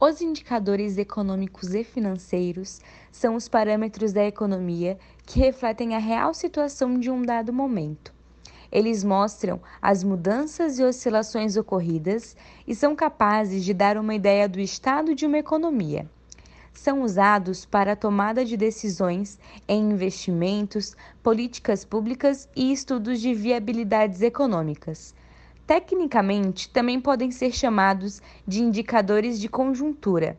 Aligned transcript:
Os 0.00 0.20
indicadores 0.20 0.98
econômicos 0.98 1.72
e 1.72 1.84
financeiros 1.84 2.80
são 3.12 3.36
os 3.36 3.48
parâmetros 3.48 4.12
da 4.12 4.24
economia 4.24 4.98
que 5.24 5.38
refletem 5.38 5.94
a 5.94 5.98
real 5.98 6.34
situação 6.34 6.98
de 6.98 7.10
um 7.10 7.22
dado 7.22 7.52
momento. 7.52 8.12
Eles 8.72 9.04
mostram 9.04 9.62
as 9.80 10.02
mudanças 10.02 10.80
e 10.80 10.84
oscilações 10.84 11.56
ocorridas 11.56 12.36
e 12.66 12.74
são 12.74 12.96
capazes 12.96 13.64
de 13.64 13.72
dar 13.72 13.96
uma 13.96 14.16
ideia 14.16 14.48
do 14.48 14.58
estado 14.58 15.14
de 15.14 15.26
uma 15.26 15.38
economia. 15.38 16.10
São 16.72 17.02
usados 17.02 17.64
para 17.64 17.92
a 17.92 17.96
tomada 17.96 18.44
de 18.44 18.56
decisões 18.56 19.38
em 19.68 19.92
investimentos, 19.92 20.96
políticas 21.22 21.84
públicas 21.84 22.48
e 22.56 22.72
estudos 22.72 23.20
de 23.20 23.32
viabilidades 23.32 24.22
econômicas. 24.22 25.14
Tecnicamente, 25.66 26.68
também 26.68 27.00
podem 27.00 27.30
ser 27.30 27.50
chamados 27.50 28.20
de 28.46 28.62
indicadores 28.62 29.40
de 29.40 29.48
conjuntura. 29.48 30.38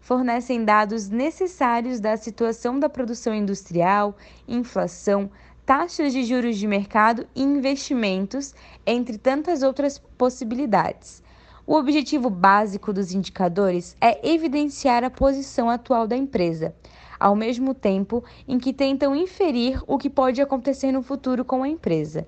Fornecem 0.00 0.64
dados 0.64 1.10
necessários 1.10 2.00
da 2.00 2.16
situação 2.16 2.78
da 2.78 2.88
produção 2.88 3.34
industrial, 3.34 4.16
inflação, 4.48 5.30
taxas 5.66 6.14
de 6.14 6.24
juros 6.24 6.56
de 6.56 6.66
mercado 6.66 7.26
e 7.34 7.42
investimentos, 7.42 8.54
entre 8.86 9.18
tantas 9.18 9.62
outras 9.62 9.98
possibilidades. 9.98 11.22
O 11.66 11.74
objetivo 11.74 12.30
básico 12.30 12.92
dos 12.92 13.12
indicadores 13.12 13.96
é 14.00 14.26
evidenciar 14.26 15.04
a 15.04 15.10
posição 15.10 15.68
atual 15.68 16.06
da 16.06 16.16
empresa, 16.16 16.74
ao 17.20 17.36
mesmo 17.36 17.74
tempo 17.74 18.24
em 18.48 18.58
que 18.58 18.72
tentam 18.72 19.14
inferir 19.14 19.82
o 19.86 19.98
que 19.98 20.08
pode 20.08 20.40
acontecer 20.40 20.90
no 20.90 21.02
futuro 21.02 21.44
com 21.44 21.62
a 21.62 21.68
empresa 21.68 22.26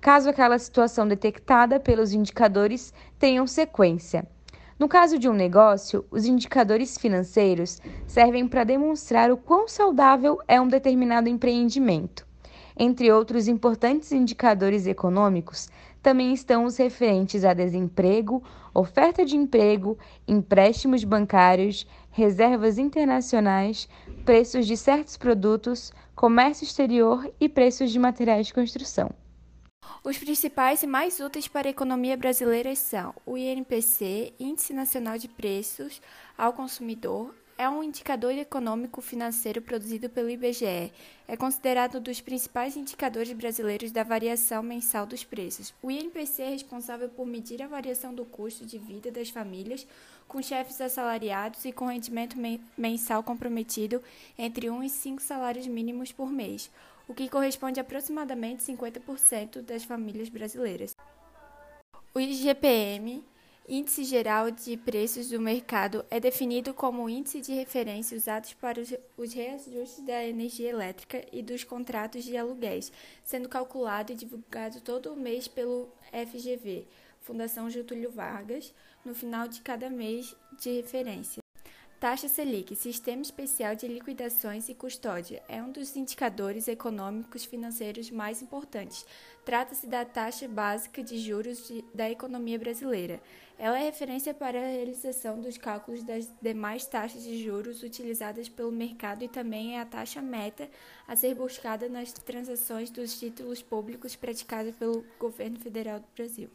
caso 0.00 0.30
aquela 0.30 0.58
situação 0.58 1.06
detectada 1.06 1.80
pelos 1.80 2.12
indicadores 2.12 2.92
tenha 3.18 3.46
sequência. 3.46 4.26
No 4.78 4.88
caso 4.88 5.18
de 5.18 5.28
um 5.28 5.32
negócio, 5.32 6.04
os 6.08 6.24
indicadores 6.24 6.96
financeiros 6.96 7.80
servem 8.06 8.46
para 8.46 8.62
demonstrar 8.62 9.30
o 9.32 9.36
quão 9.36 9.66
saudável 9.66 10.38
é 10.46 10.60
um 10.60 10.68
determinado 10.68 11.28
empreendimento. 11.28 12.24
Entre 12.78 13.10
outros 13.10 13.48
importantes 13.48 14.12
indicadores 14.12 14.86
econômicos, 14.86 15.68
também 16.00 16.32
estão 16.32 16.64
os 16.64 16.76
referentes 16.76 17.44
a 17.44 17.52
desemprego, 17.52 18.40
oferta 18.72 19.24
de 19.24 19.36
emprego, 19.36 19.98
empréstimos 20.28 21.02
bancários, 21.02 21.84
reservas 22.12 22.78
internacionais, 22.78 23.88
preços 24.24 24.64
de 24.64 24.76
certos 24.76 25.16
produtos, 25.16 25.92
comércio 26.14 26.62
exterior 26.62 27.28
e 27.40 27.48
preços 27.48 27.90
de 27.90 27.98
materiais 27.98 28.46
de 28.46 28.54
construção. 28.54 29.10
Os 30.04 30.16
principais 30.16 30.82
e 30.82 30.86
mais 30.86 31.20
úteis 31.20 31.48
para 31.48 31.68
a 31.68 31.70
economia 31.70 32.16
brasileira 32.16 32.74
são 32.74 33.14
o 33.26 33.36
INPC, 33.36 34.32
Índice 34.38 34.72
Nacional 34.72 35.18
de 35.18 35.28
Preços 35.28 36.00
ao 36.36 36.52
Consumidor, 36.52 37.34
é 37.58 37.68
um 37.68 37.82
indicador 37.82 38.32
econômico 38.34 39.02
financeiro 39.02 39.60
produzido 39.60 40.08
pelo 40.08 40.30
IBGE. 40.30 40.92
É 41.26 41.36
considerado 41.36 41.98
um 41.98 42.00
dos 42.00 42.20
principais 42.20 42.76
indicadores 42.76 43.32
brasileiros 43.32 43.90
da 43.90 44.04
variação 44.04 44.62
mensal 44.62 45.04
dos 45.04 45.24
preços. 45.24 45.74
O 45.82 45.90
INPC 45.90 46.40
é 46.40 46.50
responsável 46.50 47.08
por 47.08 47.26
medir 47.26 47.60
a 47.60 47.66
variação 47.66 48.14
do 48.14 48.24
custo 48.24 48.64
de 48.64 48.78
vida 48.78 49.10
das 49.10 49.30
famílias 49.30 49.84
com 50.28 50.40
chefes 50.40 50.80
assalariados 50.80 51.64
e 51.64 51.72
com 51.72 51.86
rendimento 51.86 52.36
mensal 52.76 53.24
comprometido 53.24 54.00
entre 54.38 54.70
1 54.70 54.84
e 54.84 54.88
5 54.88 55.20
salários 55.20 55.66
mínimos 55.66 56.12
por 56.12 56.30
mês 56.30 56.70
o 57.08 57.14
que 57.14 57.28
corresponde 57.28 57.80
a 57.80 57.82
aproximadamente 57.82 58.62
50% 58.62 59.62
das 59.62 59.82
famílias 59.82 60.28
brasileiras. 60.28 60.94
O 62.14 62.20
IGPM, 62.20 63.24
Índice 63.66 64.04
Geral 64.04 64.50
de 64.50 64.76
Preços 64.76 65.28
do 65.28 65.40
Mercado, 65.40 66.04
é 66.10 66.20
definido 66.20 66.72
como 66.74 67.04
o 67.04 67.08
índice 67.08 67.40
de 67.40 67.52
referência 67.52 68.16
usado 68.16 68.54
para 68.56 68.80
os 69.16 69.32
reajustes 69.32 70.04
da 70.04 70.24
energia 70.24 70.70
elétrica 70.70 71.24
e 71.32 71.42
dos 71.42 71.64
contratos 71.64 72.24
de 72.24 72.36
aluguéis, 72.36 72.92
sendo 73.24 73.48
calculado 73.48 74.12
e 74.12 74.16
divulgado 74.16 74.80
todo 74.80 75.16
mês 75.16 75.48
pelo 75.48 75.88
FGV, 76.12 76.86
Fundação 77.20 77.68
Getúlio 77.68 78.10
Vargas, 78.10 78.72
no 79.04 79.14
final 79.14 79.48
de 79.48 79.60
cada 79.60 79.90
mês 79.90 80.34
de 80.58 80.70
referência. 80.70 81.42
Taxa 82.00 82.28
Selic, 82.28 82.76
Sistema 82.76 83.22
Especial 83.22 83.74
de 83.74 83.88
Liquidações 83.88 84.68
e 84.68 84.74
Custódia, 84.74 85.42
é 85.48 85.60
um 85.60 85.72
dos 85.72 85.96
indicadores 85.96 86.68
econômicos 86.68 87.44
financeiros 87.44 88.08
mais 88.08 88.40
importantes. 88.40 89.04
Trata-se 89.44 89.84
da 89.84 90.04
taxa 90.04 90.46
básica 90.46 91.02
de 91.02 91.18
juros 91.18 91.66
de, 91.66 91.84
da 91.92 92.08
economia 92.08 92.56
brasileira. 92.56 93.20
Ela 93.58 93.80
é 93.80 93.82
referência 93.82 94.32
para 94.32 94.60
a 94.60 94.70
realização 94.70 95.40
dos 95.40 95.58
cálculos 95.58 96.04
das 96.04 96.30
demais 96.40 96.86
taxas 96.86 97.24
de 97.24 97.42
juros 97.42 97.82
utilizadas 97.82 98.48
pelo 98.48 98.70
mercado 98.70 99.24
e 99.24 99.28
também 99.28 99.74
é 99.74 99.80
a 99.80 99.84
taxa 99.84 100.22
meta 100.22 100.70
a 101.08 101.16
ser 101.16 101.34
buscada 101.34 101.88
nas 101.88 102.12
transações 102.12 102.90
dos 102.90 103.18
títulos 103.18 103.60
públicos 103.60 104.14
praticados 104.14 104.72
pelo 104.76 105.04
governo 105.18 105.58
federal 105.58 105.98
do 105.98 106.06
Brasil. 106.14 106.48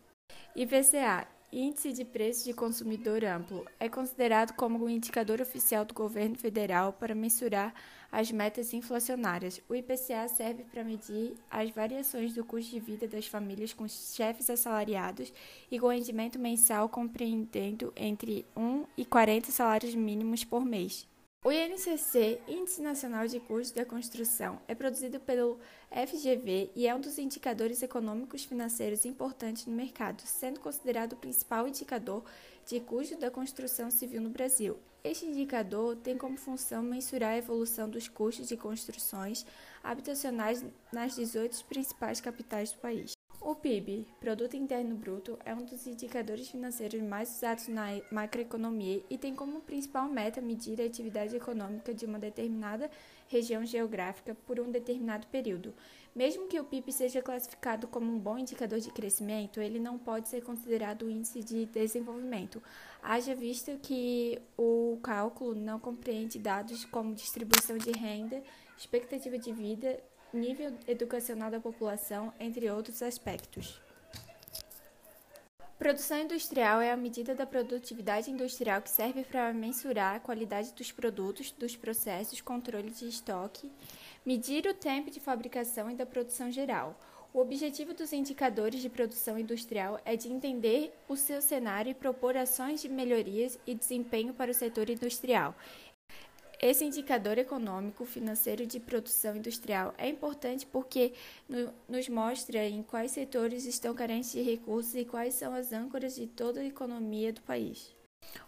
IPCA 0.56 1.28
Índice 1.56 1.94
de 1.94 2.04
Preços 2.04 2.44
de 2.44 2.52
Consumidor 2.52 3.24
Amplo 3.24 3.64
é 3.80 3.88
considerado 3.88 4.56
como 4.56 4.84
o 4.84 4.90
indicador 4.90 5.40
oficial 5.40 5.86
do 5.86 5.94
governo 5.94 6.36
federal 6.36 6.94
para 6.94 7.14
mensurar 7.14 7.76
as 8.12 8.32
metas 8.32 8.74
inflacionárias. 8.74 9.62
O 9.70 9.76
IPCA 9.76 10.28
serve 10.28 10.64
para 10.64 10.84
medir 10.84 11.36
as 11.52 11.70
variações 11.70 12.34
do 12.34 12.44
custo 12.44 12.72
de 12.72 12.80
vida 12.80 13.08
das 13.08 13.28
famílias 13.28 13.72
com 13.72 13.88
chefes 13.88 14.50
assalariados 14.50 15.32
e 15.70 15.80
com 15.80 15.90
rendimento 15.90 16.40
mensal 16.40 16.90
compreendendo 16.90 17.94
entre 17.96 18.48
1 18.58 18.86
e 18.98 19.06
40 19.06 19.52
salários 19.52 19.94
mínimos 19.94 20.44
por 20.44 20.66
mês. 20.66 21.08
O 21.46 21.52
INCC, 21.52 22.40
Índice 22.48 22.82
Nacional 22.82 23.28
de 23.28 23.38
Custos 23.38 23.72
da 23.72 23.84
Construção, 23.84 24.62
é 24.66 24.74
produzido 24.74 25.20
pelo 25.20 25.60
FGV 25.92 26.72
e 26.74 26.88
é 26.88 26.96
um 26.96 27.02
dos 27.02 27.18
indicadores 27.18 27.84
econômicos 27.84 28.46
financeiros 28.46 29.04
importantes 29.04 29.66
no 29.66 29.74
mercado, 29.74 30.22
sendo 30.22 30.62
considerado 30.62 31.12
o 31.12 31.18
principal 31.18 31.68
indicador 31.68 32.24
de 32.66 32.80
custo 32.80 33.18
da 33.18 33.30
construção 33.30 33.92
civil 33.92 34.22
no 34.22 34.30
Brasil. 34.30 34.78
Este 35.04 35.26
indicador 35.26 35.98
tem 35.98 36.18
como 36.18 36.38
função 36.38 36.82
mensurar 36.82 37.32
a 37.32 37.38
evolução 37.38 37.90
dos 37.90 38.08
custos 38.08 38.48
de 38.48 38.56
construções 38.56 39.46
habitacionais 39.84 40.64
nas 40.94 41.14
18 41.16 41.66
principais 41.66 42.22
capitais 42.22 42.72
do 42.72 42.78
país. 42.78 43.12
O 43.54 43.56
PIB, 43.56 44.08
Produto 44.20 44.58
Interno 44.58 44.96
Bruto, 44.96 45.38
é 45.46 45.54
um 45.54 45.64
dos 45.64 45.86
indicadores 45.86 46.50
financeiros 46.50 47.00
mais 47.04 47.30
usados 47.36 47.68
na 47.68 47.86
macroeconomia 48.12 49.04
e 49.12 49.16
tem 49.16 49.36
como 49.36 49.62
principal 49.62 50.10
meta 50.10 50.42
medir 50.42 50.82
a 50.82 50.86
atividade 50.86 51.36
econômica 51.36 51.94
de 51.94 52.04
uma 52.04 52.18
determinada 52.18 52.90
região 53.28 53.64
geográfica 53.64 54.36
por 54.48 54.60
um 54.60 54.72
determinado 54.72 55.28
período. 55.28 55.72
Mesmo 56.16 56.48
que 56.48 56.60
o 56.60 56.64
PIB 56.64 56.92
seja 56.92 57.22
classificado 57.22 57.88
como 57.88 58.12
um 58.12 58.18
bom 58.18 58.40
indicador 58.40 58.80
de 58.80 58.90
crescimento, 58.90 59.62
ele 59.62 59.80
não 59.80 60.00
pode 60.00 60.30
ser 60.30 60.42
considerado 60.42 61.04
o 61.04 61.10
índice 61.12 61.44
de 61.44 61.68
desenvolvimento, 61.68 62.62
haja 63.04 63.36
visto 63.36 63.78
que 63.84 64.42
o 64.58 64.98
cálculo 65.04 65.54
não 65.54 65.80
compreende 65.80 66.40
dados 66.40 66.86
como 66.86 67.14
distribuição 67.14 67.78
de 67.78 67.92
renda, 67.92 68.42
expectativa 68.76 69.38
de 69.38 69.54
vida, 69.54 70.02
nível 70.34 70.74
educacional 70.88 71.50
da 71.52 71.60
população, 71.60 72.34
entre 72.40 72.70
outros 72.70 73.02
aspectos. 73.02 73.82
Produção 75.78 76.20
industrial 76.20 76.80
é 76.80 76.92
a 76.92 76.98
medida 76.98 77.36
da 77.36 77.46
produtividade 77.46 78.32
industrial 78.32 78.82
que 78.82 78.90
serve 78.90 79.24
para 79.24 79.52
mensurar 79.52 80.16
a 80.16 80.20
qualidade 80.20 80.72
dos 80.74 80.92
produtos, 80.92 81.52
dos 81.52 81.76
processos, 81.76 82.40
controle 82.40 82.90
de 82.90 83.08
estoque, 83.08 83.70
medir 84.26 84.66
o 84.66 84.74
tempo 84.74 85.12
de 85.12 85.20
fabricação 85.20 85.92
e 85.92 85.96
da 85.96 86.06
produção 86.06 86.52
geral. 86.52 86.98
O 87.34 87.40
objetivo 87.40 87.94
dos 87.94 88.14
indicadores 88.14 88.80
de 88.80 88.90
produção 88.90 89.40
industrial 89.40 90.00
é 90.06 90.16
de 90.16 90.32
entender 90.32 90.94
o 91.10 91.18
seu 91.18 91.42
cenário 91.42 91.90
e 91.90 91.96
propor 91.96 92.38
ações 92.38 92.80
de 92.80 92.88
melhorias 92.88 93.58
e 93.66 93.74
desempenho 93.74 94.34
para 94.34 94.52
o 94.52 94.54
setor 94.54 94.90
industrial. 94.90 95.56
Esse 96.66 96.86
indicador 96.86 97.38
econômico 97.38 98.06
financeiro 98.06 98.66
de 98.66 98.80
produção 98.80 99.36
industrial 99.36 99.94
é 99.98 100.08
importante 100.08 100.66
porque 100.66 101.12
no, 101.50 101.74
nos 101.90 102.08
mostra 102.08 102.66
em 102.66 102.82
quais 102.82 103.12
setores 103.12 103.66
estão 103.66 103.94
carentes 103.94 104.32
de 104.32 104.42
recursos 104.42 104.96
e 104.96 105.04
quais 105.04 105.34
são 105.34 105.54
as 105.54 105.74
âncoras 105.74 106.16
de 106.16 106.26
toda 106.26 106.62
a 106.62 106.66
economia 106.66 107.34
do 107.34 107.42
país. 107.42 107.94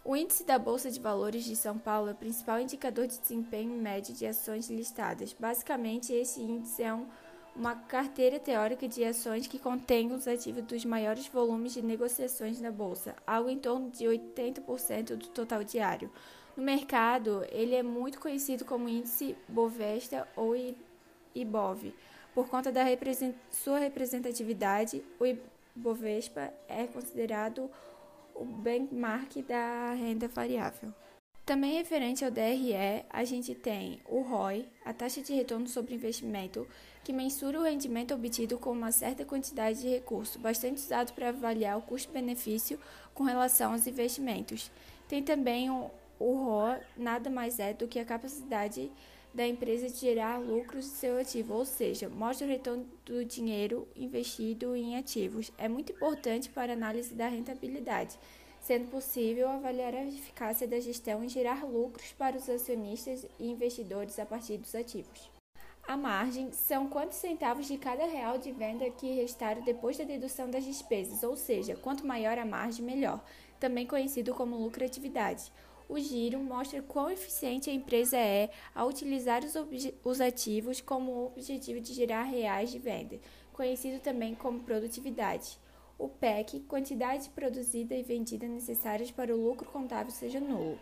O 0.02 0.16
índice 0.16 0.44
da 0.44 0.58
Bolsa 0.58 0.90
de 0.90 0.98
Valores 0.98 1.44
de 1.44 1.54
São 1.54 1.76
Paulo 1.76 2.08
é 2.08 2.12
o 2.12 2.16
principal 2.16 2.58
indicador 2.58 3.06
de 3.06 3.18
desempenho 3.18 3.74
médio 3.74 4.14
de 4.14 4.24
ações 4.24 4.70
listadas. 4.70 5.36
Basicamente, 5.38 6.14
esse 6.14 6.40
índice 6.40 6.84
é 6.84 6.94
um, 6.94 7.06
uma 7.54 7.76
carteira 7.76 8.40
teórica 8.40 8.88
de 8.88 9.04
ações 9.04 9.46
que 9.46 9.58
contém 9.58 10.10
os 10.10 10.26
ativos 10.26 10.64
dos 10.64 10.86
maiores 10.86 11.26
volumes 11.26 11.74
de 11.74 11.82
negociações 11.82 12.62
na 12.62 12.72
bolsa, 12.72 13.14
algo 13.26 13.50
em 13.50 13.58
torno 13.58 13.90
de 13.90 14.06
80% 14.06 15.16
do 15.16 15.26
total 15.28 15.62
diário. 15.62 16.10
No 16.56 16.62
mercado, 16.62 17.44
ele 17.50 17.74
é 17.74 17.82
muito 17.82 18.18
conhecido 18.18 18.64
como 18.64 18.88
índice 18.88 19.36
Bovespa 19.46 20.26
ou 20.34 20.54
IBOV. 21.34 21.94
Por 22.34 22.48
conta 22.48 22.72
da 22.72 22.82
represent 22.82 23.34
sua 23.50 23.78
representatividade, 23.78 25.02
o 25.20 25.26
Ibovespa 25.26 26.52
é 26.68 26.86
considerado 26.86 27.70
o 28.34 28.44
benchmark 28.44 29.42
da 29.42 29.92
renda 29.92 30.28
variável. 30.28 30.92
Também 31.44 31.74
referente 31.74 32.24
ao 32.24 32.30
DRE, 32.30 32.74
a 33.08 33.24
gente 33.24 33.54
tem 33.54 34.00
o 34.06 34.20
ROI, 34.20 34.66
a 34.84 34.92
taxa 34.92 35.22
de 35.22 35.32
retorno 35.32 35.68
sobre 35.68 35.94
investimento, 35.94 36.66
que 37.04 37.12
mensura 37.12 37.60
o 37.60 37.62
rendimento 37.62 38.12
obtido 38.12 38.58
com 38.58 38.72
uma 38.72 38.90
certa 38.90 39.24
quantidade 39.24 39.80
de 39.80 39.88
recurso, 39.88 40.40
bastante 40.40 40.78
usado 40.78 41.12
para 41.12 41.28
avaliar 41.28 41.78
o 41.78 41.82
custo-benefício 41.82 42.80
com 43.14 43.22
relação 43.22 43.72
aos 43.72 43.86
investimentos. 43.86 44.70
Tem 45.08 45.22
também 45.22 45.70
o, 45.70 45.88
o 46.18 46.34
ROA, 46.34 46.80
nada 46.96 47.30
mais 47.30 47.58
é 47.58 47.72
do 47.72 47.88
que 47.88 47.98
a 47.98 48.04
capacidade 48.04 48.90
da 49.34 49.46
empresa 49.46 49.88
de 49.88 49.96
gerar 49.96 50.38
lucros 50.38 50.84
de 50.84 50.90
seu 50.92 51.18
ativo, 51.18 51.54
ou 51.54 51.64
seja, 51.64 52.08
mostra 52.08 52.46
o 52.46 52.50
retorno 52.50 52.86
do 53.04 53.24
dinheiro 53.24 53.86
investido 53.94 54.74
em 54.74 54.96
ativos. 54.96 55.52
É 55.58 55.68
muito 55.68 55.92
importante 55.92 56.48
para 56.48 56.72
a 56.72 56.76
análise 56.76 57.14
da 57.14 57.28
rentabilidade 57.28 58.18
sendo 58.66 58.90
possível 58.90 59.48
avaliar 59.48 59.94
a 59.94 60.04
eficácia 60.04 60.66
da 60.66 60.80
gestão 60.80 61.22
e 61.22 61.28
gerar 61.28 61.64
lucros 61.64 62.12
para 62.18 62.36
os 62.36 62.50
acionistas 62.50 63.24
e 63.38 63.48
investidores 63.48 64.18
a 64.18 64.26
partir 64.26 64.58
dos 64.58 64.74
ativos. 64.74 65.30
A 65.86 65.96
margem 65.96 66.50
são 66.50 66.88
quantos 66.88 67.18
centavos 67.18 67.68
de 67.68 67.78
cada 67.78 68.04
real 68.06 68.38
de 68.38 68.50
venda 68.50 68.90
que 68.90 69.14
restaram 69.14 69.62
depois 69.62 69.96
da 69.96 70.02
dedução 70.02 70.50
das 70.50 70.64
despesas, 70.64 71.22
ou 71.22 71.36
seja, 71.36 71.76
quanto 71.76 72.04
maior 72.04 72.36
a 72.38 72.44
margem, 72.44 72.84
melhor, 72.84 73.24
também 73.60 73.86
conhecido 73.86 74.34
como 74.34 74.56
lucratividade. 74.56 75.52
O 75.88 75.98
giro 75.98 76.38
mostra 76.38 76.82
quão 76.82 77.10
eficiente 77.10 77.70
a 77.70 77.72
empresa 77.72 78.16
é 78.16 78.50
ao 78.74 78.88
utilizar 78.88 79.42
os, 79.44 79.54
os 80.04 80.20
ativos 80.20 80.80
como 80.80 81.26
objetivo 81.26 81.80
de 81.80 81.94
gerar 81.94 82.24
reais 82.24 82.70
de 82.70 82.78
venda, 82.78 83.18
conhecido 83.52 84.00
também 84.00 84.34
como 84.34 84.60
produtividade 84.60 85.58
o 85.98 86.08
PEC, 86.08 86.60
quantidade 86.60 87.28
produzida 87.30 87.94
e 87.94 88.02
vendida 88.02 88.46
necessárias 88.46 89.10
para 89.10 89.34
o 89.34 89.42
lucro 89.42 89.66
contábil 89.70 90.12
seja 90.12 90.40
nulo. 90.40 90.78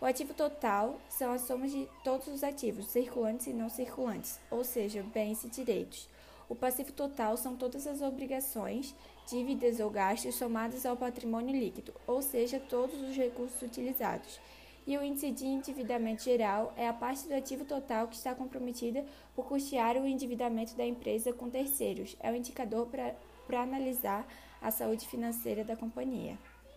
O 0.00 0.04
ativo 0.04 0.34
total 0.34 0.98
são 1.08 1.32
as 1.32 1.42
somas 1.42 1.70
de 1.70 1.88
todos 2.04 2.26
os 2.28 2.42
ativos, 2.42 2.86
circulantes 2.86 3.46
e 3.46 3.52
não 3.52 3.68
circulantes, 3.68 4.38
ou 4.50 4.64
seja, 4.64 5.02
bens 5.02 5.44
e 5.44 5.48
direitos. 5.48 6.08
O 6.48 6.54
passivo 6.54 6.92
total 6.92 7.36
são 7.36 7.56
todas 7.56 7.86
as 7.86 8.02
obrigações, 8.02 8.94
dívidas 9.28 9.80
ou 9.80 9.90
gastos 9.90 10.34
somadas 10.36 10.86
ao 10.86 10.96
patrimônio 10.96 11.58
líquido, 11.58 11.92
ou 12.06 12.22
seja, 12.22 12.60
todos 12.60 13.00
os 13.00 13.16
recursos 13.16 13.60
utilizados. 13.60 14.38
E 14.86 14.96
o 14.96 15.02
índice 15.02 15.32
de 15.32 15.44
endividamento 15.44 16.22
geral 16.22 16.72
é 16.76 16.86
a 16.86 16.92
parte 16.92 17.26
do 17.26 17.34
ativo 17.34 17.64
total 17.64 18.06
que 18.06 18.14
está 18.14 18.32
comprometida 18.36 19.04
por 19.34 19.46
custear 19.46 19.96
o 19.96 20.06
endividamento 20.06 20.76
da 20.76 20.86
empresa 20.86 21.32
com 21.32 21.50
terceiros. 21.50 22.16
É 22.20 22.30
o 22.30 22.36
indicador 22.36 22.86
para 22.86 23.60
analisar 23.60 24.24
a 24.62 24.70
saúde 24.70 25.08
financeira 25.08 25.64
da 25.64 25.74
companhia. 25.74 26.38